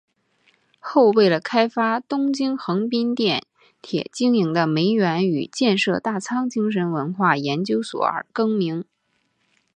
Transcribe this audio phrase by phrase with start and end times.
[0.79, 3.43] 后为了开发东京横滨电
[3.83, 8.83] 铁经营的梅园与建设大仓精神文化研究所而更名。